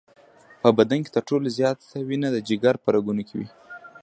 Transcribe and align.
په 0.61 0.69
بدن 0.77 0.99
کې 1.03 1.13
تر 1.15 1.23
ټولو 1.29 1.47
زیاته 1.57 1.97
وینه 2.07 2.29
د 2.31 2.37
جگر 2.47 2.75
په 2.83 2.89
رګونو 2.95 3.21
کې 3.27 3.35
وي. 3.39 3.49